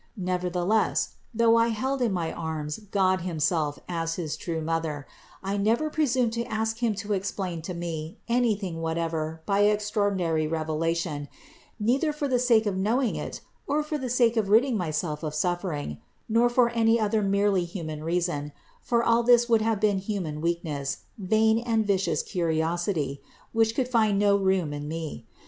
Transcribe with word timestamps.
Nevertheless, 0.17 1.09
though 1.31 1.57
I 1.57 1.67
held 1.67 2.01
in 2.01 2.11
my 2.11 2.33
arms 2.33 2.79
God 2.89 3.21
himself 3.21 3.77
as 3.87 4.15
his 4.15 4.35
true 4.35 4.59
Mother, 4.59 5.05
I 5.43 5.57
never 5.57 5.91
presumed 5.91 6.33
to 6.33 6.43
ask 6.45 6.79
Him 6.79 6.95
to 6.95 7.13
explain 7.13 7.61
to 7.61 7.75
me 7.75 8.17
anything 8.27 8.81
whatever 8.81 9.43
by 9.45 9.59
extraordinary 9.65 10.47
revelation, 10.47 11.27
neither 11.79 12.11
for 12.11 12.27
the 12.27 12.39
sake 12.39 12.65
of 12.65 12.75
knowing 12.75 13.15
it 13.15 13.41
or 13.67 13.83
for 13.83 13.99
the 13.99 14.09
sake 14.09 14.37
of 14.37 14.49
ridding 14.49 14.75
myself 14.75 15.21
of 15.21 15.35
suffering, 15.35 15.99
nor 16.27 16.49
for 16.49 16.69
any 16.71 16.99
other 16.99 17.21
merely 17.21 17.63
human 17.63 18.03
reason; 18.03 18.53
for 18.81 19.03
all 19.03 19.21
this 19.21 19.47
would 19.47 19.61
have 19.61 19.79
been 19.79 19.99
human 19.99 20.41
weak 20.41 20.63
ness, 20.63 21.03
vain 21.19 21.59
and 21.59 21.85
vicious 21.85 22.23
curiosity, 22.23 23.21
which 23.53 23.75
could 23.75 23.87
find 23.87 24.17
no 24.17 24.35
room 24.35 24.73
in 24.73 24.87
me. 24.87 25.27